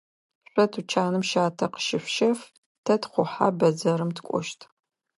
[0.49, 2.39] Шъо тучаным щатэ къыщышъущэф,
[2.85, 4.59] тэ тхъухьэ бэдзэрым тыкӏощт.